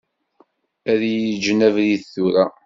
[0.91, 2.45] Ad yi-ğğen abrid tura.